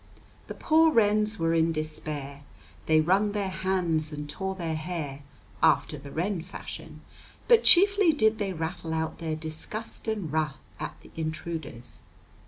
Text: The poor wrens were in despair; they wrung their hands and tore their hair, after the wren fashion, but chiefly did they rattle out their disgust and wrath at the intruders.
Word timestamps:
The 0.47 0.55
poor 0.55 0.91
wrens 0.91 1.37
were 1.37 1.53
in 1.53 1.71
despair; 1.71 2.41
they 2.87 2.99
wrung 2.99 3.33
their 3.33 3.49
hands 3.51 4.11
and 4.11 4.27
tore 4.27 4.55
their 4.55 4.73
hair, 4.73 5.19
after 5.61 5.95
the 5.95 6.09
wren 6.09 6.41
fashion, 6.41 7.01
but 7.47 7.63
chiefly 7.63 8.11
did 8.11 8.39
they 8.39 8.51
rattle 8.51 8.95
out 8.95 9.19
their 9.19 9.35
disgust 9.35 10.07
and 10.07 10.33
wrath 10.33 10.57
at 10.79 10.95
the 11.03 11.11
intruders. 11.15 11.99